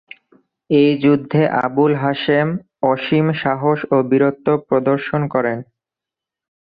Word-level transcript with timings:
এই 0.69 0.91
যুদ্ধে 1.03 1.41
আবুল 1.65 1.93
হাসেম 2.03 2.47
অসীম 2.83 3.25
সাহস 3.41 3.79
ও 3.91 3.97
বীরত্ব 4.09 4.47
প্রদর্শন 4.67 5.21
করেন। 5.33 5.57